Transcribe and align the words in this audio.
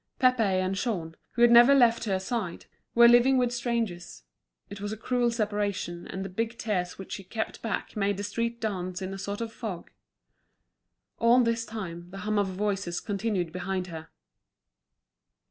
Pépé 0.19 0.39
and 0.59 0.73
Jean, 0.73 1.15
who 1.33 1.43
had 1.43 1.51
never 1.51 1.75
left 1.75 2.05
her 2.05 2.17
side, 2.19 2.65
were 2.95 3.07
living 3.07 3.37
with 3.37 3.51
strangers; 3.53 4.23
it 4.67 4.81
was 4.81 4.91
a 4.91 4.97
cruel 4.97 5.29
separation, 5.29 6.07
and 6.07 6.25
the 6.25 6.27
big 6.27 6.57
tears 6.57 6.97
which 6.97 7.11
she 7.11 7.23
kept 7.23 7.61
back 7.61 7.95
made 7.95 8.17
the 8.17 8.23
street 8.23 8.59
dance 8.59 9.03
in 9.03 9.13
a 9.13 9.19
sort 9.19 9.41
of 9.41 9.53
fog. 9.53 9.91
All 11.19 11.41
this 11.43 11.67
time, 11.67 12.09
the 12.09 12.17
hum 12.25 12.39
of 12.39 12.47
voices 12.47 12.99
continued 12.99 13.51
behind 13.51 13.85
her. 13.93 14.09